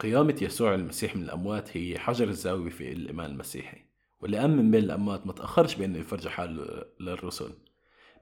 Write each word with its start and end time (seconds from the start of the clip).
قيامة 0.00 0.36
يسوع 0.42 0.74
المسيح 0.74 1.16
من 1.16 1.22
الأموات 1.22 1.76
هي 1.76 1.98
حجر 1.98 2.28
الزاوية 2.28 2.70
في 2.70 2.92
الإيمان 2.92 3.30
المسيحي 3.30 3.86
واللي 4.20 4.38
قام 4.38 4.56
من 4.56 4.70
بين 4.70 4.84
الأموات 4.84 5.26
ما 5.26 5.32
تأخرش 5.32 5.74
بأنه 5.74 5.98
يفرج 5.98 6.28
حاله 6.28 6.84
للرسل. 7.00 7.52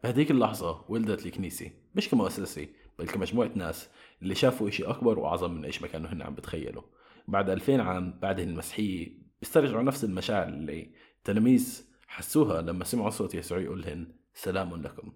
بهديك 0.05 0.31
اللحظة 0.31 0.85
ولدت 0.89 1.27
الكنيسة 1.27 1.71
مش 1.95 2.09
كمؤسسة 2.09 2.67
بل 2.99 3.07
كمجموعة 3.07 3.51
ناس 3.55 3.89
اللي 4.23 4.35
شافوا 4.35 4.69
إشي 4.69 4.85
أكبر 4.85 5.19
وأعظم 5.19 5.55
من 5.55 5.65
إيش 5.65 5.83
ما 5.83 5.89
كانوا 5.89 6.11
هن 6.11 6.23
عم 6.23 6.35
بتخيلوا. 6.35 6.83
بعد 7.29 7.51
2000 7.51 7.83
عام 7.83 8.19
بعد 8.23 8.41
المسيحية 8.41 9.19
بيسترجعوا 9.41 9.83
نفس 9.83 10.05
المشاعر 10.05 10.49
اللي 10.49 10.91
التلاميذ 11.19 11.85
حسوها 12.07 12.63
لما 12.63 12.85
سمعوا 12.85 13.11
صوت 13.11 13.35
يسوع 13.35 13.59
يقول 13.59 13.83
لهم 13.83 14.07
سلام 14.35 14.83
لكم. 14.83 15.13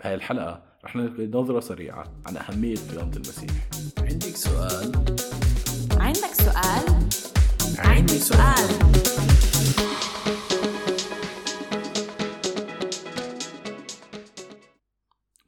بهاي 0.00 0.14
الحلقة 0.14 0.76
رح 0.84 0.96
نلقي 0.96 1.26
نظرة 1.26 1.60
سريعة 1.60 2.14
عن 2.26 2.36
أهمية 2.36 2.76
قيامة 2.76 3.12
المسيح. 3.16 3.50
عندك 3.98 4.36
سؤال؟ 4.36 4.92
عندك 6.06 6.34
سؤال؟ 6.34 6.84
عندي 7.78 8.18
سؤال. 8.18 8.68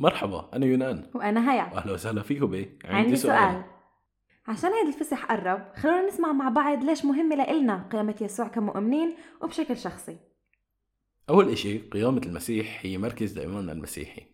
مرحبا 0.00 0.50
أنا 0.54 0.66
يونان. 0.66 1.10
وأنا 1.14 1.52
هيا. 1.52 1.74
وأهلا 1.74 1.92
وسهلا 1.92 2.22
فيكم 2.22 2.46
ب 2.46 2.78
عندي 2.84 3.16
سؤال. 3.16 3.64
عشان 4.46 4.70
هيدا 4.72 4.88
الفسح 4.88 5.24
قرب 5.24 5.72
خلونا 5.76 6.06
نسمع 6.06 6.32
مع 6.32 6.48
بعض 6.48 6.84
ليش 6.84 7.04
مهمة 7.04 7.36
لإلنا 7.36 7.88
قيامة 7.92 8.14
يسوع 8.20 8.48
كمؤمنين 8.48 9.14
وبشكل 9.42 9.76
شخصي. 9.76 10.16
أول 11.30 11.48
إشي 11.48 11.78
قيامة 11.78 12.22
المسيح 12.26 12.80
هي 12.82 12.98
مركز 12.98 13.38
لإيماننا 13.38 13.72
المسيحي. 13.72 14.26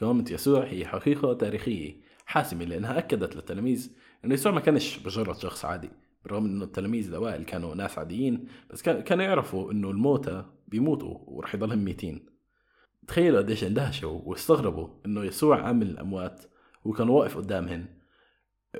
قيامة 0.00 0.24
يسوع 0.30 0.64
هي 0.64 0.86
حقيقة 0.86 1.34
تاريخية 1.34 2.08
حاسمة 2.26 2.64
لأنها 2.64 2.98
أكدت 2.98 3.36
للتلاميذ 3.36 3.92
أن 4.24 4.32
يسوع 4.32 4.52
ما 4.52 4.60
كانش 4.60 5.06
مجرد 5.06 5.36
شخص 5.36 5.64
عادي 5.64 5.90
بالرغم 6.22 6.44
أنه 6.44 6.64
التلاميذ 6.64 7.08
الأوائل 7.08 7.44
كانوا 7.44 7.74
ناس 7.74 7.98
عاديين 7.98 8.48
بس 8.70 8.82
كان- 8.82 9.00
كانوا 9.00 9.24
يعرفوا 9.24 9.72
أنه 9.72 9.90
الموتى 9.90 10.44
بيموتوا 10.68 11.18
ورح 11.26 11.54
يضلهم 11.54 11.84
ميتين. 11.84 12.26
تخيلوا 13.08 13.38
قديش 13.38 13.64
اندهشوا 13.64 14.20
واستغربوا 14.24 14.88
أنه 15.06 15.24
يسوع 15.24 15.66
قام 15.66 15.76
من 15.76 15.82
الأموات 15.86 16.44
وكان 16.84 17.08
واقف 17.08 17.36
قدامهن 17.36 17.86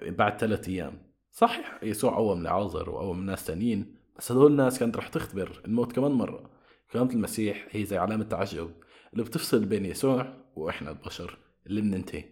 بعد 0.03 0.39
ثلاثة 0.41 0.73
أيام. 0.73 1.03
صحيح 1.31 1.79
يسوع 1.83 2.17
قوم 2.17 2.43
لعازر 2.43 2.91
وقوم 2.91 3.27
ناس 3.27 3.45
تانيين 3.47 3.95
بس 4.19 4.33
هدول 4.33 4.51
الناس 4.51 4.79
كانت 4.79 4.97
رح 4.97 5.09
تختبر 5.09 5.63
الموت 5.65 5.93
كمان 5.93 6.11
مرة. 6.13 6.51
قيامة 6.95 7.11
المسيح 7.11 7.69
هي 7.71 7.85
زي 7.85 7.97
علامة 7.99 8.25
تعجب 8.25 8.71
اللي 9.13 9.25
بتفصل 9.25 9.65
بين 9.65 9.85
يسوع 9.87 10.35
وإحنا 10.57 10.91
البشر 10.91 11.39
اللي 11.67 11.81
بننتهي. 11.81 12.25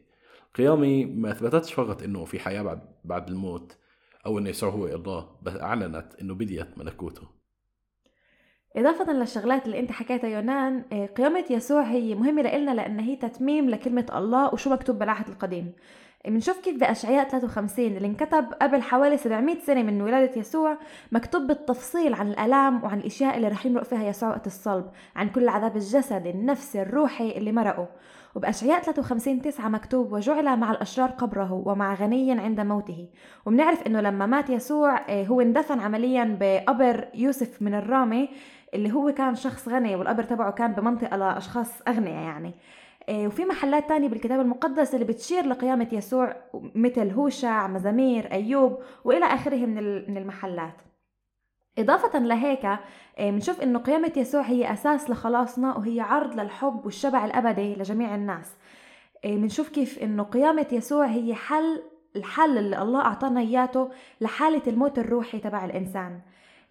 قيامي 0.57 1.05
ما 1.05 1.31
أثبتتش 1.31 1.73
فقط 1.75 2.03
إنه 2.03 2.25
في 2.25 2.39
حياة 2.39 2.63
بعد, 2.63 2.81
بعد 3.05 3.29
الموت 3.29 3.77
أو 4.27 4.39
إنه 4.39 4.49
يسوع 4.51 4.71
هو 4.71 4.87
الله 4.87 5.29
بس 5.43 5.57
أعلنت 5.57 6.15
إنه 6.21 6.35
بديت 6.35 6.79
ملكوته. 6.79 7.23
إضافة 8.77 9.13
للشغلات 9.13 9.67
اللي 9.67 9.79
أنت 9.79 9.93
حكيتها 9.93 10.29
يونان 10.29 10.85
آه، 10.93 11.07
قيامة 11.07 11.45
يسوع 11.51 11.83
هي 11.83 12.15
مهمة 12.15 12.43
لإلنا 12.43 12.75
لأن 12.75 13.01
هي 13.01 13.17
تتميم 13.17 13.71
لكلمة 13.71 14.07
الله 14.15 14.55
وشو 14.55 14.71
مكتوب 14.71 14.99
بالعهد 14.99 15.29
القديم. 15.29 15.73
بنشوف 16.27 16.61
كيف 16.61 16.81
بأشعياء 16.81 17.29
53 17.29 17.87
اللي 17.87 18.07
انكتب 18.09 18.45
قبل 18.63 18.83
حوالي 18.83 19.17
700 19.17 19.59
سنة 19.61 19.83
من 19.83 20.03
ولادة 20.03 20.41
يسوع 20.41 20.77
مكتوب 21.13 21.43
بالتفصيل 21.43 22.15
عن 22.15 22.29
الآلام 22.29 22.85
وعن 22.85 22.99
الأشياء 22.99 23.37
اللي 23.37 23.49
رح 23.49 23.67
يمرق 23.67 23.83
فيها 23.83 24.09
يسوع 24.09 24.29
وقت 24.29 24.47
الصلب 24.47 24.91
عن 25.17 25.29
كل 25.29 25.43
العذاب 25.43 25.77
الجسدي 25.77 26.31
النفسي 26.31 26.83
الروحي 26.83 27.31
اللي 27.31 27.53
مرقه. 27.53 27.89
وبأشعياء 28.35 28.83
53 28.83 29.43
9 29.43 29.69
مكتوب 29.69 30.13
وجعل 30.13 30.57
مع 30.57 30.71
الأشرار 30.71 31.11
قبره 31.11 31.63
ومع 31.67 31.95
غني 31.95 32.33
عند 32.33 32.61
موته. 32.61 33.09
وبنعرف 33.47 33.87
إنه 33.87 34.01
لما 34.01 34.27
مات 34.27 34.51
يسوع 34.51 35.11
آه، 35.11 35.25
هو 35.25 35.41
اندفن 35.41 35.81
عمليا 35.81 36.37
بقبر 36.41 37.09
يوسف 37.15 37.63
من 37.63 37.75
الرامي 37.75 38.29
اللي 38.75 38.93
هو 38.93 39.13
كان 39.13 39.35
شخص 39.35 39.69
غني 39.69 39.97
والقبر 39.97 40.23
تبعه 40.23 40.51
كان 40.51 40.73
بمنطقة 40.73 41.17
لأشخاص 41.17 41.83
أغنياء 41.89 42.23
يعني. 42.23 42.55
وفي 43.11 43.45
محلات 43.45 43.89
تانية 43.89 44.09
بالكتاب 44.09 44.41
المقدس 44.41 44.95
اللي 44.95 45.05
بتشير 45.05 45.47
لقيامة 45.47 45.89
يسوع 45.93 46.37
مثل 46.75 47.11
هوشع 47.11 47.67
مزامير 47.67 48.33
أيوب 48.33 48.79
وإلى 49.05 49.25
آخره 49.25 49.57
من 49.67 49.79
ال- 49.79 50.11
من 50.11 50.17
المحلات. 50.17 50.75
إضافة 51.79 52.19
لهيك 52.19 52.65
إيه، 53.19 53.31
بنشوف 53.31 53.61
إنه 53.61 53.79
قيامة 53.79 54.13
يسوع 54.17 54.43
هي 54.43 54.73
أساس 54.73 55.11
لخلاصنا 55.11 55.77
وهي 55.77 56.01
عرض 56.01 56.41
للحب 56.41 56.81
والشبع 56.85 57.25
الأبدي 57.25 57.75
لجميع 57.75 58.15
الناس. 58.15 58.57
إيه، 59.25 59.37
بنشوف 59.37 59.69
كيف 59.69 59.99
إنه 60.03 60.23
قيامة 60.23 60.67
يسوع 60.73 61.07
هي 61.07 61.35
حل 61.35 61.83
الحل 62.17 62.59
اللي 62.59 62.83
الله 62.83 63.01
أعطانا 63.01 63.41
إياته 63.41 63.91
لحالة 64.21 64.63
الموت 64.67 64.99
الروحي 64.99 65.39
تبع 65.39 65.65
الإنسان. 65.65 66.21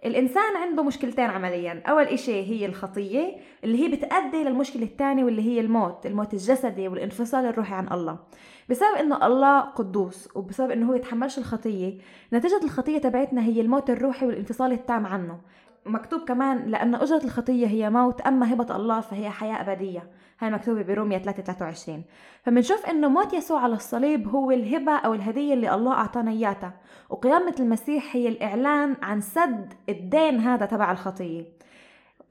الإنسان 0.05 0.57
عنده 0.57 0.83
مشكلتين 0.83 1.25
عمليا. 1.25 1.83
أول 1.87 2.03
إشي 2.03 2.43
هي 2.43 2.65
الخطية 2.65 3.35
اللي 3.63 3.83
هي 3.83 3.87
بتأدي 3.87 4.43
للمشكلة 4.43 4.83
الثانية 4.83 5.23
واللي 5.23 5.41
هي 5.41 5.59
الموت 5.59 6.05
الموت 6.05 6.33
الجسدي 6.33 6.87
والانفصال 6.87 7.45
الروحي 7.45 7.73
عن 7.73 7.87
الله. 7.91 8.19
بسبب 8.69 8.95
إنه 8.99 9.25
الله 9.25 9.59
قدوس 9.59 10.29
وبسبب 10.35 10.71
إنه 10.71 10.89
هو 10.89 10.93
يتحملش 10.93 11.37
الخطية 11.37 11.97
نتيجة 12.33 12.59
الخطية 12.63 12.97
تبعتنا 12.97 13.43
هي 13.43 13.61
الموت 13.61 13.89
الروحي 13.89 14.25
والانفصال 14.25 14.71
التام 14.71 15.05
عنه. 15.05 15.39
مكتوب 15.85 16.21
كمان 16.21 16.65
لأن 16.65 16.95
أجرة 16.95 17.21
الخطية 17.23 17.67
هي 17.67 17.89
موت 17.89 18.21
أما 18.21 18.53
هبة 18.53 18.75
الله 18.75 19.01
فهي 19.01 19.29
حياة 19.29 19.61
أبدية. 19.61 20.09
هاي 20.39 20.51
مكتوبة 20.51 20.81
برومية 20.81 21.17
3 21.17 21.43
23 21.43 22.03
فبنشوف 22.43 22.85
إنه 22.85 23.07
موت 23.07 23.33
يسوع 23.33 23.61
على 23.61 23.73
الصليب 23.73 24.27
هو 24.27 24.51
الهبة 24.51 24.95
أو 24.95 25.13
الهدية 25.13 25.53
اللي 25.53 25.75
الله 25.75 25.93
أعطانا 25.93 26.31
إياها. 26.31 26.73
وقيامة 27.09 27.55
المسيح 27.59 28.15
هي 28.15 28.27
الإعلان 28.27 28.95
عن 29.01 29.21
سد 29.21 29.73
الدين 29.89 30.39
هذا 30.39 30.65
تبع 30.65 30.91
الخطية. 30.91 31.45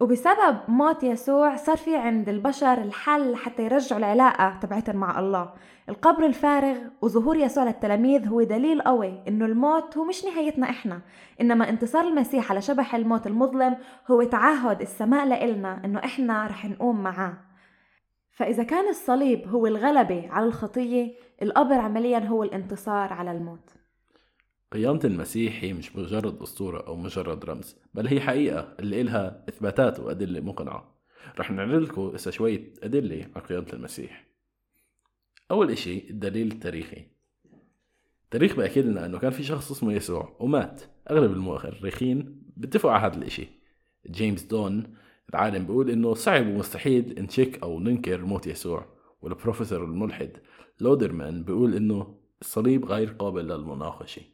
وبسبب 0.01 0.59
موت 0.69 1.03
يسوع 1.03 1.57
صار 1.57 1.77
في 1.77 1.97
عند 1.97 2.29
البشر 2.29 2.83
الحل 2.83 3.37
حتى 3.37 3.65
يرجعوا 3.65 3.99
العلاقة 3.99 4.59
تبعتهم 4.63 4.97
مع 4.97 5.19
الله. 5.19 5.53
القبر 5.89 6.27
الفارغ 6.27 6.77
وظهور 7.03 7.37
يسوع 7.37 7.65
للتلاميذ 7.65 8.29
هو 8.29 8.43
دليل 8.43 8.83
قوي 8.83 9.23
إنه 9.29 9.45
الموت 9.45 9.97
هو 9.97 10.05
مش 10.05 10.25
نهايتنا 10.25 10.71
إحنا. 10.71 11.01
إنما 11.41 11.69
انتصار 11.69 12.09
المسيح 12.09 12.51
على 12.51 12.61
شبح 12.61 12.95
الموت 12.95 13.27
المظلم 13.27 13.77
هو 14.11 14.23
تعهد 14.23 14.81
السماء 14.81 15.27
لإلنا 15.27 15.85
إنه 15.85 15.99
إحنا 15.99 16.47
رح 16.47 16.65
نقوم 16.65 17.03
معاه. 17.03 17.35
فإذا 18.31 18.63
كان 18.63 18.89
الصليب 18.89 19.49
هو 19.49 19.67
الغلبة 19.67 20.29
على 20.31 20.47
الخطية 20.47 21.13
القبر 21.43 21.75
عمليا 21.75 22.19
هو 22.19 22.43
الانتصار 22.43 23.13
على 23.13 23.33
الموت. 23.33 23.84
قيامة 24.75 25.01
المسيح 25.05 25.65
هي 25.65 25.73
مش 25.73 25.97
مجرد 25.97 26.43
أسطورة 26.43 26.87
أو 26.87 26.97
مجرد 26.97 27.45
رمز 27.45 27.77
بل 27.95 28.07
هي 28.07 28.21
حقيقة 28.21 28.75
اللي 28.81 29.01
إلها 29.01 29.45
إثباتات 29.49 30.01
وأدلة 30.01 30.41
مقنعة. 30.41 30.95
رح 31.39 31.51
نعرض 31.51 31.83
لكم 31.83 32.03
هسه 32.03 32.31
شوية 32.31 32.73
أدلة 32.83 33.31
عن 33.37 33.43
قيامة 33.43 33.67
المسيح. 33.73 34.27
أول 35.51 35.71
إشي 35.71 36.11
الدليل 36.11 36.53
التاريخي. 36.53 37.07
التاريخ 38.25 38.57
بأكد 38.57 38.87
لنا 38.87 39.07
أنه 39.07 39.19
كان 39.19 39.31
في 39.31 39.43
شخص 39.43 39.71
اسمه 39.71 39.93
يسوع 39.93 40.37
ومات. 40.41 40.83
أغلب 41.11 41.33
المؤرخين 41.33 42.43
بيتفقوا 42.57 42.93
على 42.93 43.07
هذا 43.07 43.19
الإشي. 43.19 43.49
جيمس 44.11 44.43
دون 44.43 44.95
العالم 45.31 45.67
بيقول 45.67 45.91
إنه 45.91 46.15
صعب 46.15 46.47
ومستحيل 46.47 47.15
نشك 47.19 47.63
أو 47.63 47.81
ننكر 47.81 48.25
موت 48.25 48.47
يسوع. 48.47 48.87
والبروفيسور 49.23 49.85
الملحد 49.85 50.31
لودرمان 50.81 51.45
بيقول 51.45 51.75
إنه 51.75 52.19
الصليب 52.41 52.85
غير 52.85 53.11
قابل 53.11 53.49
للمناقشة. 53.49 54.34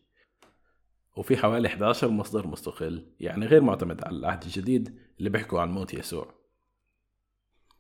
وفي 1.21 1.37
حوالي 1.37 1.69
11 1.69 2.09
مصدر 2.09 2.47
مستقل 2.47 3.07
يعني 3.21 3.47
غير 3.47 3.63
معتمد 3.63 4.05
على 4.05 4.17
العهد 4.17 4.43
الجديد 4.43 4.99
اللي 5.19 5.31
بيحكوا 5.31 5.61
عن 5.61 5.71
موت 5.71 5.95
يسوع. 5.95 6.35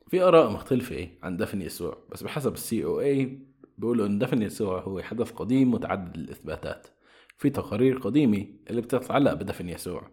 في 0.08 0.22
آراء 0.22 0.50
مختلفة 0.50 1.08
عن 1.22 1.36
دفن 1.36 1.62
يسوع 1.62 1.98
بس 2.12 2.22
بحسب 2.22 2.54
السي 2.54 2.84
أو 2.84 3.00
اي 3.00 3.38
بيقولوا 3.78 4.06
إن 4.06 4.18
دفن 4.18 4.42
يسوع 4.42 4.80
هو 4.80 5.02
حدث 5.02 5.30
قديم 5.30 5.70
متعدد 5.70 6.16
الإثباتات 6.16 6.86
في 7.38 7.50
تقارير 7.50 7.98
قديمة 7.98 8.46
اللي 8.70 8.80
بتتعلق 8.80 9.32
بدفن 9.32 9.68
يسوع 9.68 10.10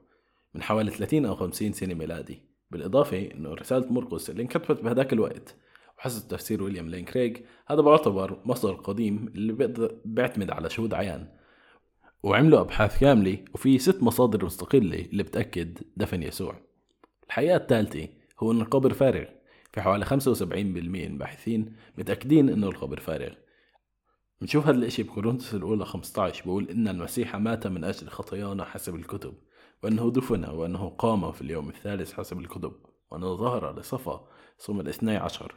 من 0.53 0.61
حوالي 0.61 0.91
30 0.91 1.25
أو 1.25 1.35
50 1.35 1.73
سنة 1.73 1.93
ميلادي. 1.93 2.41
بالإضافة 2.71 3.31
إنه 3.31 3.53
رسالة 3.53 3.93
مرقس 3.93 4.29
اللي 4.29 4.41
انكتبت 4.41 4.81
بهداك 4.81 5.13
الوقت 5.13 5.55
وحسب 5.97 6.27
تفسير 6.27 6.63
ويليام 6.63 6.89
لين 6.89 7.05
كريغ 7.05 7.37
هذا 7.67 7.81
بعتبر 7.81 8.41
مصدر 8.45 8.73
قديم 8.73 9.27
اللي 9.35 9.53
بيعتمد 10.05 10.51
على 10.51 10.69
شهود 10.69 10.93
عيان. 10.93 11.36
وعملوا 12.23 12.59
أبحاث 12.61 12.99
كاملة 12.99 13.37
وفي 13.53 13.79
ست 13.79 14.03
مصادر 14.03 14.45
مستقلة 14.45 14.99
اللي 14.99 15.23
بتأكد 15.23 15.77
دفن 15.97 16.23
يسوع. 16.23 16.61
الحقيقة 17.27 17.55
الثالثة 17.55 18.07
هو 18.39 18.51
أن 18.51 18.61
القبر 18.61 18.93
فارغ. 18.93 19.25
في 19.73 19.81
حوالي 19.81 20.05
75% 20.05 20.09
من 20.89 21.03
الباحثين 21.03 21.75
متأكدين 21.97 22.49
أنه 22.49 22.67
القبر 22.67 22.99
فارغ. 22.99 23.33
بنشوف 24.41 24.67
هذا 24.67 24.77
الإشي 24.77 25.03
بكورنثوس 25.03 25.55
الأولى 25.55 25.85
15 25.85 26.45
بقول 26.45 26.69
إن 26.69 26.87
المسيح 26.87 27.35
مات 27.35 27.67
من 27.67 27.83
أجل 27.83 28.07
خطايانا 28.07 28.65
حسب 28.65 28.95
الكتب 28.95 29.33
وأنه 29.83 30.11
دفن 30.11 30.45
وأنه 30.45 30.89
قام 30.89 31.31
في 31.31 31.41
اليوم 31.41 31.69
الثالث 31.69 32.13
حسب 32.13 32.39
الكتب 32.39 32.73
وأنه 33.11 33.35
ظهر 33.35 33.79
لصفا 33.79 34.27
صوم 34.57 34.79
الاثني 34.79 35.17
عشر. 35.17 35.55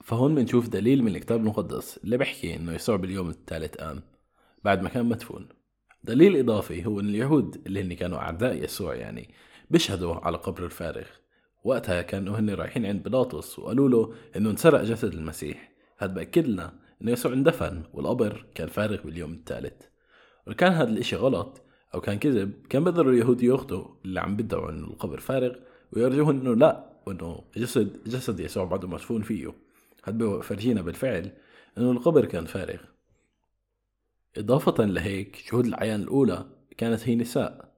فهون 0.00 0.34
بنشوف 0.34 0.68
دليل 0.68 1.02
من 1.02 1.16
الكتاب 1.16 1.40
المقدس 1.40 2.00
اللي 2.04 2.16
بيحكي 2.16 2.56
إنه 2.56 2.72
يسوع 2.72 2.96
باليوم 2.96 3.28
الثالث 3.28 3.74
قام 3.76 4.02
بعد 4.64 4.82
ما 4.82 4.88
كان 4.88 5.06
مدفون. 5.06 5.48
دليل 6.04 6.36
إضافي 6.36 6.86
هو 6.86 7.00
أن 7.00 7.08
اليهود 7.08 7.62
اللي 7.66 7.82
هن 7.82 7.92
كانوا 7.92 8.18
أعداء 8.18 8.64
يسوع 8.64 8.94
يعني 8.94 9.34
بيشهدوا 9.70 10.14
على 10.14 10.36
قبر 10.36 10.64
الفارغ. 10.64 11.06
وقتها 11.64 12.02
كانوا 12.02 12.38
هن 12.38 12.50
رايحين 12.50 12.86
عند 12.86 13.02
بيلاطس 13.02 13.58
وقالوا 13.58 13.88
له 13.88 14.14
إنه 14.36 14.50
انسرق 14.50 14.82
جسد 14.82 15.14
المسيح. 15.14 15.72
هذا 15.98 16.12
بأكد 16.12 16.46
لنا 16.46 16.72
إنه 17.02 17.12
يسوع 17.12 17.32
اندفن 17.32 17.82
والقبر 17.92 18.46
كان 18.54 18.68
فارغ 18.68 19.02
باليوم 19.02 19.32
الثالث. 19.32 19.82
ولو 20.46 20.56
كان 20.56 20.72
هذا 20.72 20.90
الإشي 20.90 21.16
غلط 21.16 21.62
أو 21.94 22.00
كان 22.00 22.18
كذب 22.18 22.52
كان 22.70 22.84
بيقدروا 22.84 23.12
اليهود 23.12 23.42
يأخذوا 23.42 23.84
اللي 24.04 24.20
عم 24.20 24.36
بدعوا 24.36 24.70
إنه 24.70 24.86
القبر 24.86 25.20
فارغ 25.20 25.54
ويرجوهم 25.92 26.40
إنه 26.40 26.54
لا 26.54 26.92
وإنه 27.06 27.44
جسد 27.56 28.08
جسد 28.08 28.40
يسوع 28.40 28.64
بعده 28.64 28.88
مدفون 28.88 29.22
فيه. 29.22 29.52
هذا 30.04 30.16
بفرجينا 30.16 30.82
بالفعل 30.82 31.30
إنه 31.78 31.90
القبر 31.90 32.24
كان 32.24 32.44
فارغ. 32.44 32.80
إضافة 34.36 34.84
لهيك 34.84 35.36
شهود 35.36 35.66
العيان 35.66 36.00
الأولى 36.00 36.46
كانت 36.78 37.08
هي 37.08 37.14
نساء. 37.14 37.72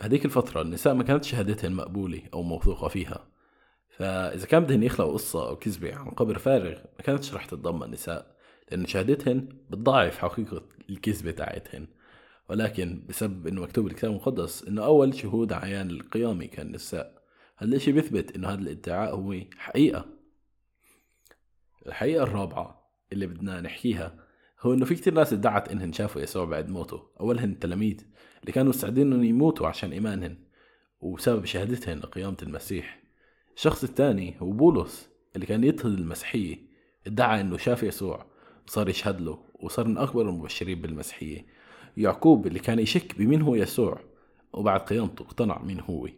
بهذيك 0.00 0.24
الفترة 0.24 0.62
النساء 0.62 0.94
ما 0.94 1.02
كانت 1.02 1.24
شهادتهن 1.24 1.72
مقبولة 1.72 2.22
أو 2.34 2.42
موثوقة 2.42 2.88
فيها. 2.88 3.26
فإذا 3.88 4.46
كان 4.46 4.64
بدهن 4.64 4.82
يخلقوا 4.82 5.12
قصة 5.12 5.48
أو 5.48 5.56
كذبة 5.56 5.94
عن 5.94 6.10
قبر 6.10 6.38
فارغ 6.38 6.78
ما 6.78 7.04
كانتش 7.04 7.34
رح 7.34 7.44
تتضمن 7.44 7.82
النساء 7.82 8.36
لأن 8.70 8.86
شهادتهن 8.86 9.48
بتضاعف 9.70 10.18
حقيقة 10.18 10.62
الكذبة 10.90 11.30
تاعتهن. 11.30 11.86
ولكن 12.48 13.02
بسبب 13.08 13.46
إنه 13.46 13.62
مكتوب 13.62 13.84
بالكتاب 13.84 14.10
المقدس 14.10 14.64
إنه 14.64 14.84
أول 14.84 15.14
شهود 15.14 15.52
عيان 15.52 15.90
القيامة 15.90 16.46
كان 16.46 16.66
النساء 16.66 17.22
هذا 17.56 17.76
الشيء 17.76 17.94
بيثبت 17.94 18.36
إنه 18.36 18.48
هذا 18.48 18.60
الادعاء 18.60 19.14
هو 19.14 19.34
حقيقة. 19.58 20.06
الحقيقة 21.86 22.22
الرابعة 22.22 22.90
اللي 23.12 23.26
بدنا 23.26 23.60
نحكيها 23.60 24.29
هو 24.62 24.74
إنه 24.74 24.84
في 24.84 24.94
كتير 24.94 25.14
ناس 25.14 25.32
ادعت 25.32 25.68
إنهن 25.68 25.92
شافوا 25.92 26.22
يسوع 26.22 26.44
بعد 26.44 26.68
موته. 26.68 27.02
أولهن 27.20 27.50
التلاميذ 27.50 28.00
اللي 28.40 28.52
كانوا 28.52 28.70
مستعدين 28.70 29.06
إنهم 29.06 29.24
يموتوا 29.24 29.66
عشان 29.66 29.92
إيمانهن 29.92 30.36
وبسبب 31.00 31.44
شهادتهن 31.44 31.98
لقيامة 31.98 32.36
المسيح. 32.42 33.02
الشخص 33.56 33.84
الثاني 33.84 34.36
هو 34.40 34.50
بولس 34.50 35.08
اللي 35.34 35.46
كان 35.46 35.64
يضطهد 35.64 35.98
المسيحية 35.98 36.58
ادعى 37.06 37.40
إنه 37.40 37.56
شاف 37.56 37.82
يسوع 37.82 38.26
وصار 38.66 38.88
يشهد 38.88 39.20
له 39.20 39.44
وصار 39.54 39.88
من 39.88 39.98
أكبر 39.98 40.28
المبشرين 40.28 40.80
بالمسيحية. 40.80 41.46
يعقوب 41.96 42.46
اللي 42.46 42.58
كان 42.58 42.78
يشك 42.78 43.18
بمين 43.18 43.42
هو 43.42 43.54
يسوع 43.54 44.00
وبعد 44.52 44.80
قيامته 44.80 45.22
اقتنع 45.22 45.62
مين 45.62 45.80
هو. 45.80 46.08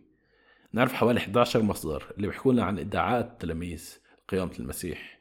نعرف 0.72 0.92
حوالي 0.92 1.18
11 1.18 1.62
مصدر 1.62 2.12
اللي 2.16 2.26
بيحكوا 2.26 2.52
لنا 2.52 2.64
عن 2.64 2.78
إدعاءات 2.78 3.26
التلاميذ 3.26 3.98
قيامة 4.28 4.52
المسيح 4.58 5.20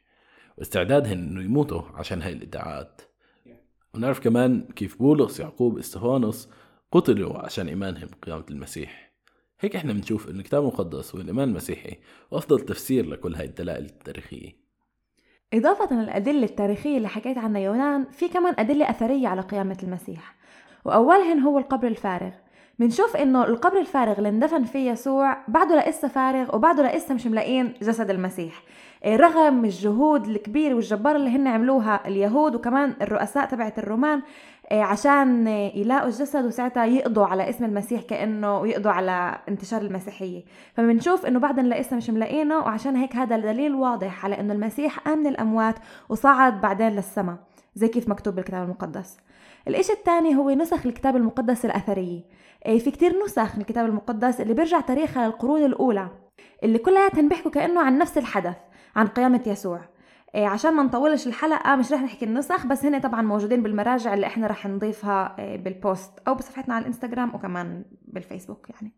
واستعدادهن 0.56 1.18
إنه 1.18 1.42
يموتوا 1.42 1.82
عشان 1.82 2.22
هاي 2.22 2.32
الإدعاءات. 2.32 3.11
ونعرف 3.94 4.20
كمان 4.20 4.62
كيف 4.76 4.98
بولس 4.98 5.40
يعقوب 5.40 5.78
إستفانوس 5.78 6.48
قتلوا 6.92 7.38
عشان 7.38 7.68
إيمانهم 7.68 8.08
بقيامة 8.22 8.44
المسيح. 8.50 9.12
هيك 9.60 9.76
إحنا 9.76 9.92
بنشوف 9.92 10.28
إن 10.28 10.38
الكتاب 10.38 10.62
المقدس 10.62 11.14
والإيمان 11.14 11.48
المسيحي 11.48 11.98
وأفضل 12.30 12.60
تفسير 12.60 13.06
لكل 13.06 13.34
هاي 13.34 13.44
الدلائل 13.44 13.84
التاريخية. 13.84 14.62
إضافة 15.54 15.94
للأدلة 15.94 16.44
التاريخية 16.44 16.96
اللي 16.96 17.08
حكيت 17.08 17.38
عنها 17.38 17.60
يونان 17.60 18.04
في 18.10 18.28
كمان 18.28 18.54
أدلة 18.58 18.90
أثرية 18.90 19.28
على 19.28 19.40
قيامة 19.40 19.78
المسيح 19.82 20.36
وأولهن 20.84 21.40
هو 21.40 21.58
القبر 21.58 21.86
الفارغ. 21.86 22.32
بنشوف 22.78 23.16
إنه 23.16 23.44
القبر 23.44 23.80
الفارغ 23.80 24.18
اللي 24.18 24.28
اندفن 24.28 24.64
فيه 24.64 24.90
يسوع 24.90 25.36
بعده 25.48 25.88
لسه 25.88 26.08
فارغ 26.08 26.56
وبعده 26.56 26.96
لسه 26.96 27.14
مش 27.14 27.26
ملاقين 27.26 27.74
جسد 27.82 28.10
المسيح. 28.10 28.62
إيه، 29.04 29.16
رغم 29.16 29.64
الجهود 29.64 30.26
الكبيرة 30.26 30.74
والجبارة 30.74 31.16
اللي 31.16 31.30
هن 31.30 31.46
عملوها 31.46 32.08
اليهود 32.08 32.54
وكمان 32.54 32.94
الرؤساء 33.02 33.46
تبعت 33.46 33.78
الرومان 33.78 34.22
إيه، 34.70 34.82
عشان 34.82 35.46
يلاقوا 35.46 36.06
الجسد 36.06 36.44
وساعتها 36.44 36.84
يقضوا 36.84 37.26
على 37.26 37.50
اسم 37.50 37.64
المسيح 37.64 38.02
كأنه 38.02 38.66
يقضوا 38.66 38.92
على 38.92 39.38
انتشار 39.48 39.82
المسيحية. 39.82 40.42
فبنشوف 40.74 41.26
إنه 41.26 41.38
بعدين 41.38 41.68
لسه 41.68 41.96
مش 41.96 42.10
ملاقينه 42.10 42.58
وعشان 42.58 42.96
هيك 42.96 43.16
هذا 43.16 43.36
دليل 43.36 43.74
واضح 43.74 44.24
على 44.24 44.40
إنه 44.40 44.54
المسيح 44.54 44.98
قام 44.98 45.18
من 45.18 45.26
الأموات 45.26 45.74
وصعد 46.08 46.60
بعدين 46.60 46.88
للسماء. 46.88 47.36
زي 47.74 47.88
كيف 47.88 48.08
مكتوب 48.08 48.34
بالكتاب 48.34 48.64
المقدس. 48.64 49.16
الإشي 49.68 49.92
الثاني 49.92 50.36
هو 50.36 50.50
نسخ 50.50 50.86
الكتاب 50.86 51.16
المقدس 51.16 51.64
الأثرية 51.64 52.20
إيه، 52.66 52.78
في 52.78 52.90
كتير 52.90 53.24
نسخ 53.24 53.54
من 53.54 53.60
الكتاب 53.60 53.86
المقدس 53.86 54.40
اللي 54.40 54.54
بيرجع 54.54 54.80
تاريخها 54.80 55.26
للقرون 55.26 55.64
الأولى 55.64 56.08
اللي 56.62 56.78
كلياتهم 56.78 57.28
بيحكوا 57.28 57.50
كأنه 57.50 57.80
عن 57.80 57.98
نفس 57.98 58.18
الحدث 58.18 58.56
عن 58.96 59.06
قيامة 59.06 59.42
يسوع. 59.46 59.80
إيه 60.34 60.46
عشان 60.46 60.74
ما 60.74 60.82
نطولش 60.82 61.26
الحلقة 61.26 61.76
مش 61.76 61.92
رح 61.92 62.02
نحكي 62.02 62.24
النسخ 62.24 62.66
بس 62.66 62.84
هن 62.84 63.00
طبعا 63.00 63.22
موجودين 63.22 63.62
بالمراجع 63.62 64.14
اللي 64.14 64.26
إحنا 64.26 64.46
رح 64.46 64.66
نضيفها 64.66 65.36
إيه 65.38 65.56
بالبوست 65.56 66.10
أو 66.28 66.34
بصفحتنا 66.34 66.74
على 66.74 66.82
الإنستغرام 66.82 67.34
وكمان 67.34 67.84
بالفيسبوك 68.02 68.70
يعني. 68.70 68.92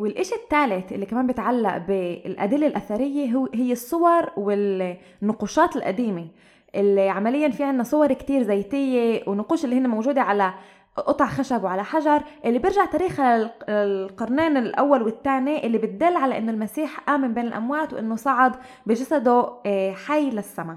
والإشي 0.00 0.34
الثالث 0.34 0.92
اللي 0.92 1.06
كمان 1.06 1.26
بيتعلق 1.26 1.76
بالأدلة 1.76 2.66
الأثرية 2.66 3.32
هو 3.32 3.48
هي 3.54 3.72
الصور 3.72 4.30
والنقوشات 4.36 5.76
القديمة. 5.76 6.28
اللي 6.74 7.08
عمليا 7.08 7.48
في 7.48 7.64
عنا 7.64 7.82
صور 7.82 8.12
كتير 8.12 8.42
زيتية 8.42 9.22
ونقوش 9.26 9.64
اللي 9.64 9.78
هن 9.78 9.86
موجودة 9.86 10.22
على 10.22 10.54
قطع 10.96 11.26
خشب 11.26 11.64
وعلى 11.64 11.84
حجر 11.84 12.22
اللي 12.44 12.58
بيرجع 12.58 12.84
تاريخها 12.84 13.50
القرنين 13.68 14.56
الأول 14.56 15.02
والثاني 15.02 15.66
اللي 15.66 15.78
بتدل 15.78 16.16
على 16.16 16.38
إنه 16.38 16.52
المسيح 16.52 17.00
قام 17.00 17.20
من 17.20 17.34
بين 17.34 17.46
الأموات 17.46 17.92
وإنه 17.92 18.16
صعد 18.16 18.56
بجسده 18.86 19.52
آه، 19.66 19.92
حي 19.92 20.30
للسماء. 20.30 20.76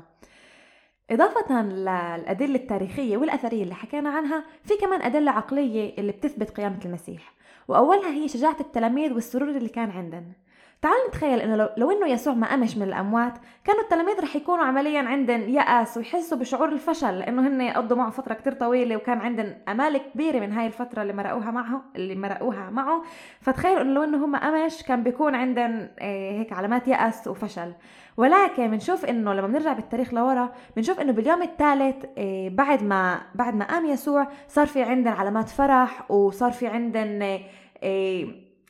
إضافة 1.11 1.61
للأدلة 1.61 2.55
التاريخية 2.55 3.17
والأثرية 3.17 3.63
اللي 3.63 3.75
حكينا 3.75 4.09
عنها 4.09 4.43
في 4.63 4.73
كمان 4.81 5.01
أدلة 5.01 5.31
عقلية 5.31 5.97
اللي 5.97 6.11
بتثبت 6.11 6.49
قيامة 6.49 6.79
المسيح. 6.85 7.33
وأولها 7.67 8.09
هي 8.09 8.27
شجاعة 8.27 8.57
التلاميذ 8.59 9.13
والسرور 9.13 9.49
اللي 9.49 9.69
كان 9.69 9.89
عندهم 9.89 10.33
تعال 10.83 10.95
نتخيل 11.07 11.39
إنه 11.39 11.55
لو, 11.55 11.69
لو 11.77 11.91
إنه 11.91 12.07
يسوع 12.07 12.33
ما 12.33 12.47
قامش 12.49 12.77
من 12.77 12.83
الأموات 12.83 13.33
كانوا 13.63 13.81
التلاميذ 13.81 14.19
رح 14.21 14.35
يكونوا 14.35 14.65
عمليا 14.65 15.01
عندهم 15.01 15.41
يأس 15.49 15.97
ويحسوا 15.97 16.37
بشعور 16.37 16.69
الفشل 16.69 17.19
لأنه 17.19 17.47
هن 17.47 17.61
قضوا 17.61 17.97
معه 17.97 18.09
فترة 18.09 18.33
كتير 18.33 18.53
طويلة 18.53 18.95
وكان 18.95 19.17
عندهم 19.17 19.55
أمال 19.69 19.97
كبيرة 19.97 20.39
من 20.39 20.51
هاي 20.51 20.67
الفترة 20.67 21.01
اللي 21.01 21.13
مرقوها 21.13 21.51
معه 21.51 21.81
اللي 21.95 22.15
مرقوها 22.15 22.69
معه. 22.69 23.03
فتخيلوا 23.41 23.81
إنه 23.81 23.93
لو 23.93 24.03
إنه 24.03 24.25
هم 24.25 24.35
قامش 24.35 24.83
كان 24.83 25.03
بيكون 25.03 25.35
عندهم 25.35 25.87
آه، 25.99 26.31
هيك 26.31 26.53
علامات 26.53 26.87
يأس 26.87 27.27
وفشل. 27.27 27.73
ولكن 28.17 28.67
بنشوف 28.71 29.05
إنه 29.05 29.33
لما 29.33 29.47
بنرجع 29.47 29.73
بالتاريخ 29.73 30.13
لورا 30.13 30.49
بنشوف 30.75 30.99
إنه 30.99 31.11
باليوم 31.11 31.41
الثالث 31.41 32.05
آه، 32.17 32.49
بعد 32.49 32.83
ما 32.83 33.21
بعد 33.35 33.55
ما 33.55 33.65
قام 33.65 33.85
يسوع 33.85 34.27
صار 34.47 34.67
في 34.67 34.83
عندهم 34.83 35.13
علامات 35.13 35.49
فرح 35.49 36.11
وصار 36.11 36.51
في 36.51 36.67
عندهم 36.67 37.39
آه، 37.83 38.25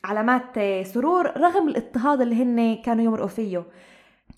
علامات 0.06 0.60
سرور 0.86 1.38
رغم 1.38 1.68
الاضطهاد 1.68 2.22
اللي 2.22 2.44
هن 2.44 2.76
كانوا 2.76 3.04
يمرقوا 3.04 3.28
فيه. 3.28 3.64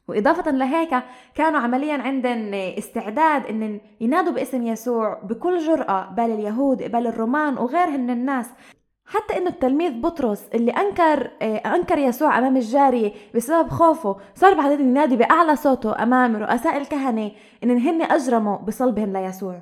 وإضافة 0.07 0.51
لهيك 0.51 0.95
كانوا 1.35 1.59
عمليا 1.59 1.93
عندهم 1.93 2.53
استعداد 2.53 3.45
إن 3.45 3.79
ينادوا 4.01 4.33
باسم 4.33 4.63
يسوع 4.63 5.21
بكل 5.23 5.57
جرأة 5.57 6.01
قبال 6.01 6.31
اليهود 6.31 6.83
قبال 6.83 7.07
الرومان 7.07 7.57
وغيرهم 7.57 7.99
من 7.99 8.09
الناس. 8.09 8.49
حتى 9.05 9.37
إنه 9.37 9.49
التلميذ 9.49 10.01
بطرس 10.01 10.49
اللي 10.53 10.71
أنكر 10.71 11.31
أنكر 11.65 11.97
يسوع 11.97 12.37
أمام 12.37 12.57
الجاريه 12.57 13.11
بسبب 13.35 13.69
خوفه 13.69 14.17
صار 14.35 14.53
بعدين 14.53 14.79
ينادي 14.79 15.15
بأعلى 15.15 15.55
صوته 15.55 16.03
أمام 16.03 16.35
رؤساء 16.35 16.77
الكهنة 16.77 17.31
إن 17.63 17.77
هن 17.77 18.01
أجرموا 18.01 18.57
بصلبهم 18.57 19.13
ليسوع. 19.13 19.61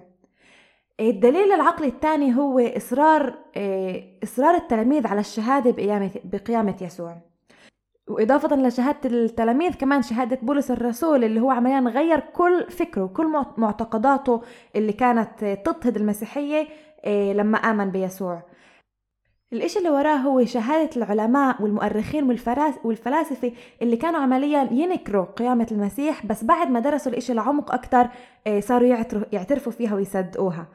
الدليل 0.99 1.51
العقلي 1.51 1.87
الثاني 1.87 2.35
هو 2.35 2.59
إصرار 2.59 3.33
آه، 3.57 4.03
إصرار 4.23 4.55
التلاميذ 4.55 5.07
على 5.07 5.19
الشهادة 5.19 5.71
بقيامة 6.23 6.75
يسوع. 6.81 7.17
وإضافة 8.07 8.55
لشهادة 8.55 9.09
التلاميذ 9.09 9.73
كمان 9.73 10.01
شهادة 10.01 10.39
بولس 10.41 10.71
الرسول 10.71 11.23
اللي 11.23 11.39
هو 11.39 11.51
عمليا 11.51 11.79
غير 11.79 12.19
كل 12.19 12.65
فكره 12.69 13.03
وكل 13.03 13.27
معتقداته 13.57 14.41
اللي 14.75 14.93
كانت 14.93 15.45
تضطهد 15.65 15.97
المسيحية 15.97 16.67
آه، 17.05 17.33
لما 17.33 17.57
آمن 17.57 17.91
بيسوع. 17.91 18.43
الإشي 19.53 19.79
اللي 19.79 19.89
وراه 19.89 20.15
هو 20.15 20.45
شهادة 20.45 20.89
العلماء 20.97 21.61
والمؤرخين 21.61 22.23
والفلاسفة 22.83 23.51
اللي 23.81 23.97
كانوا 23.97 24.19
عمليا 24.19 24.69
ينكروا 24.71 25.25
قيامة 25.25 25.67
المسيح 25.71 26.25
بس 26.25 26.43
بعد 26.43 26.69
ما 26.69 26.79
درسوا 26.79 27.11
الإشي 27.11 27.33
لعمق 27.33 27.73
أكتر 27.73 28.07
آه، 28.47 28.59
صاروا 28.59 28.95
يعترفوا 29.31 29.71
فيها 29.71 29.95
ويصدقوها. 29.95 30.67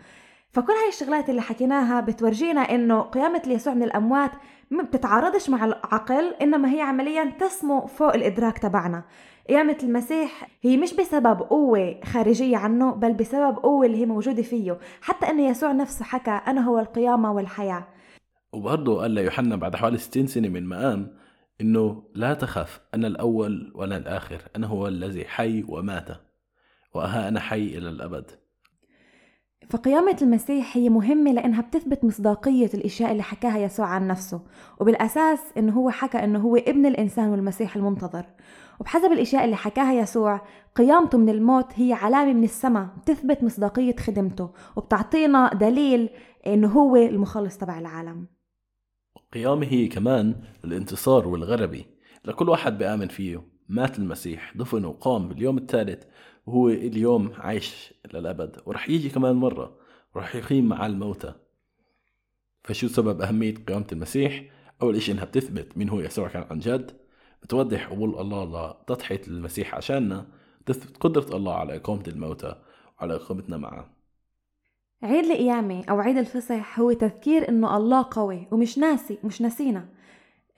فكل 0.53 0.73
هاي 0.73 0.89
الشغلات 0.89 1.31
اللي 1.31 1.43
حكيناها 1.43 2.01
بتورجينا 2.01 2.61
إنه 2.61 3.01
قيامة 3.01 3.43
يسوع 3.47 3.75
من 3.75 3.83
الأموات 3.83 4.31
ما 4.71 4.83
بتتعارضش 4.83 5.51
مع 5.51 5.65
العقل 5.65 6.35
إنما 6.43 6.73
هي 6.75 6.81
عمليا 6.81 7.33
تسمو 7.41 7.87
فوق 7.87 8.15
الإدراك 8.15 8.59
تبعنا. 8.59 9.03
قيامة 9.49 9.77
المسيح 9.83 10.49
هي 10.63 10.77
مش 10.77 10.95
بسبب 10.95 11.41
قوة 11.41 12.01
خارجية 12.05 12.57
عنه 12.57 12.91
بل 12.91 13.13
بسبب 13.13 13.57
قوة 13.57 13.87
اللي 13.87 14.01
هي 14.01 14.07
موجودة 14.07 14.43
فيه. 14.43 14.79
حتى 15.03 15.31
أن 15.31 15.41
يسوع 15.41 15.73
نفسه 15.73 16.05
حكى 16.05 16.41
أنا 16.47 16.61
هو 16.61 16.79
القيامة 16.79 17.33
والحياة. 17.33 17.87
وبرضه 18.53 19.01
قال 19.01 19.11
ليوحنا 19.11 19.57
بعد 19.57 19.77
حوالي 19.77 19.99
60 19.99 20.27
سنة 20.27 20.49
من 20.49 20.65
ما 20.65 20.89
قام 20.89 21.17
إنه 21.61 22.03
لا 22.15 22.35
تخف 22.35 22.81
أنا 22.95 23.07
الأول 23.07 23.73
وأنا 23.75 23.97
الآخر 23.97 24.43
أنا 24.57 24.67
هو 24.67 24.89
الذي 24.89 25.25
حي 25.25 25.65
ومات 25.69 26.09
وها 26.95 27.29
أنا 27.29 27.41
حي 27.41 27.67
إلى 27.79 27.89
الأبد. 27.89 28.31
فقيامة 29.71 30.17
المسيح 30.23 30.77
هي 30.77 30.89
مهمة 30.89 31.33
لأنها 31.33 31.61
بتثبت 31.61 32.05
مصداقية 32.05 32.71
الأشياء 32.75 33.13
اللي 33.13 33.23
حكاها 33.23 33.59
يسوع 33.59 33.87
عن 33.87 34.09
نفسه 34.09 34.41
وبالأساس 34.81 35.39
إنه 35.57 35.73
هو 35.73 35.91
حكى 35.91 36.25
إنه 36.25 36.39
هو 36.39 36.57
ابن 36.57 36.87
الإنسان 36.87 37.29
والمسيح 37.29 37.77
المنتظر. 37.77 38.27
وبحسب 38.81 39.13
الأشياء 39.13 39.45
اللي 39.45 39.57
حكاها 39.57 39.93
يسوع 39.93 40.41
قيامته 40.75 41.19
من 41.19 41.29
الموت 41.29 41.67
هي 41.75 41.93
علامة 41.93 42.33
من 42.33 42.45
السماء 42.45 42.89
بتثبت 43.03 43.45
مصداقية 43.45 43.97
خدمته 43.97 44.51
وبتعطينا 44.77 45.55
دليل 45.55 46.11
إنه 46.47 46.69
هو 46.69 46.97
المخلص 46.97 47.59
تبع 47.59 47.79
العالم. 47.79 48.38
قيامه 49.33 49.87
كمان 49.87 50.43
الانتصار 50.65 51.29
والغلبة 51.29 51.85
لكل 52.25 52.49
واحد 52.49 52.79
بيآمن 52.79 53.09
فيه. 53.09 53.43
مات 53.69 53.99
المسيح 53.99 54.57
دفن 54.57 54.85
وقام 54.85 55.29
باليوم 55.29 55.59
الثالث. 55.59 56.05
وهو 56.47 56.69
اليوم 56.69 57.33
عايش 57.37 57.95
للأبد. 58.15 58.57
ورح 58.67 58.91
يجي 58.91 59.09
كمان 59.09 59.37
مرة. 59.37 59.79
ورح 60.15 60.35
يقيم 60.37 60.69
مع 60.69 60.87
الموتى. 60.87 61.35
فشو 62.65 62.89
سبب 62.89 63.21
أهمية 63.21 63.55
قيامة 63.55 63.87
المسيح؟ 63.93 64.45
أول 64.83 64.97
إشي 64.97 65.13
إنها 65.13 65.25
بتثبت 65.25 65.79
مين 65.79 65.89
هو 65.89 66.01
يسوع 66.01 66.29
كان 66.29 66.45
عن 66.51 66.59
جد. 66.59 66.97
بتوضح 67.43 67.89
قبول 67.89 68.19
الله 68.21 68.45
لتضحية 68.71 69.21
المسيح 69.29 69.75
عشاننا. 69.75 70.27
تثبت 70.67 70.97
قدرة 70.97 71.37
الله 71.37 71.55
على 71.55 71.77
إقامة 71.77 72.05
الموتى 72.09 72.55
وعلى 72.99 73.15
إقامتنا 73.15 73.57
معه. 73.57 73.98
عيد 75.03 75.25
القيامة 75.25 75.85
أو 75.91 76.01
عيد 76.01 76.19
الفصح 76.19 76.81
هو 76.81 76.93
تذكير 76.93 77.49
إنه 77.49 77.77
الله 77.77 78.07
قوي 78.11 78.47
ومش 78.51 78.79
ناسي 78.79 79.19
مش 79.25 79.43
ناسينا 79.43 79.89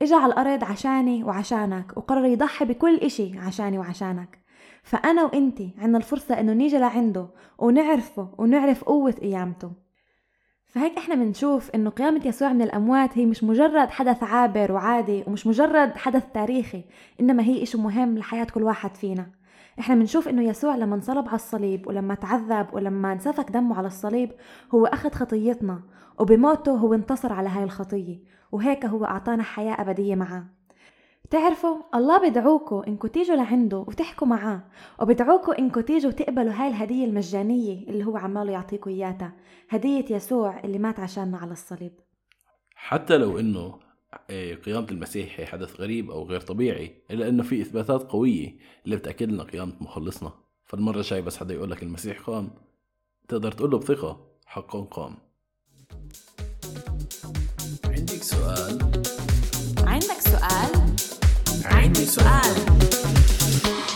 إجا 0.03 0.17
على 0.17 0.33
الأرض 0.33 0.65
عشاني 0.65 1.25
وعشانك 1.25 1.97
وقرر 1.97 2.25
يضحي 2.25 2.65
بكل 2.65 2.97
إشي 2.97 3.39
عشاني 3.39 3.79
وعشانك. 3.79 4.39
فأنا 4.83 5.25
وإنتي 5.25 5.75
عنا 5.79 5.99
الفرصة 5.99 6.41
إنه 6.41 6.53
نيجي 6.53 6.79
لعنده 6.79 7.29
ونعرفه 7.59 8.35
ونعرف 8.39 8.85
قوة 8.85 9.13
قيامته 9.13 9.73
فهيك 10.67 10.99
إحنا 10.99 11.15
بنشوف 11.15 11.71
إنه 11.71 11.91
قيامة 11.91 12.21
يسوع 12.25 12.53
من 12.53 12.63
الأموات 12.63 13.19
هي 13.19 13.27
مش 13.27 13.45
مجرد 13.45 13.91
حدث 13.91 14.23
عابر 14.23 14.73
وعادي 14.73 15.25
ومش 15.27 15.47
مجرد 15.47 15.97
حدث 15.97 16.25
تاريخي 16.35 16.85
إنما 17.21 17.43
هي 17.43 17.63
إشي 17.63 17.79
مهم 17.79 18.19
لحياة 18.19 18.45
كل 18.45 18.63
واحد 18.63 18.95
فينا. 18.97 19.40
إحنا 19.81 19.95
بنشوف 19.95 20.29
إنه 20.29 20.43
يسوع 20.43 20.77
لما 20.77 20.95
انصلب 20.95 21.27
على 21.27 21.35
الصليب 21.35 21.87
ولما 21.87 22.15
تعذب 22.15 22.67
ولما 22.73 23.13
انسفك 23.13 23.51
دمه 23.51 23.79
على 23.79 23.87
الصليب 23.87 24.33
هو 24.75 24.87
أخذ 24.87 25.11
خطيتنا 25.11 25.83
وبموته 26.19 26.73
هو 26.73 26.95
انتصر 26.95 27.33
على 27.33 27.49
هاي 27.49 27.65
الخطية 27.65 28.19
وهيك 28.53 28.87
هو 28.87 29.05
أعطانا 29.05 29.43
حياة 29.43 29.81
أبدية 29.81 30.15
معاه 30.15 30.45
بتعرفوا 31.25 31.77
الله 31.95 32.29
بدعوكوا 32.29 32.89
انكم 32.89 33.09
تيجوا 33.09 33.37
لعنده 33.37 33.79
وتحكوا 33.79 34.27
معاه 34.27 34.63
وبدعوكوا 35.01 35.59
انكم 35.59 35.81
تيجوا 35.81 36.11
تقبلوا 36.11 36.53
هاي 36.53 36.69
الهدية 36.69 37.05
المجانية 37.05 37.89
اللي 37.89 38.05
هو 38.05 38.17
عماله 38.17 38.53
يعطيكم 38.53 38.91
إياها 38.91 39.33
هدية 39.71 40.05
يسوع 40.11 40.61
اللي 40.65 40.79
مات 40.79 41.01
عشاننا 41.01 41.39
على 41.39 41.53
الصليب. 41.53 41.93
حتى 42.75 43.19
لو 43.19 43.39
إيه، 43.39 43.90
قيامة 44.65 44.87
المسيح 44.91 45.41
هي 45.41 45.47
حدث 45.47 45.81
غريب 45.81 46.11
أو 46.11 46.29
غير 46.29 46.41
طبيعي 46.41 47.03
إلا 47.11 47.29
إنه 47.29 47.43
في 47.43 47.63
إثباتات 47.63 48.03
قوية 48.03 48.59
اللي 48.85 48.97
بتأكد 48.97 49.33
لنا 49.33 49.43
قيامة 49.43 49.73
مخلصنا. 49.81 50.33
فالمرة 50.67 50.97
الجاية 50.97 51.21
بس 51.21 51.37
حدا 51.37 51.55
يقول 51.55 51.71
لك 51.71 51.83
المسيح 51.83 52.21
قام. 52.21 52.51
تقدر 53.29 53.53
تقول 53.53 53.71
له 53.71 53.79
بثقة 53.79 54.27
حقا 54.47 54.81
قام. 54.81 55.17
عندك 57.85 58.23
سؤال؟ 58.23 58.79
عندك 59.79 60.21
سؤال؟ 60.21 60.97
عندي 61.65 62.05
سؤال. 62.05 62.55
سؤال. 62.55 63.90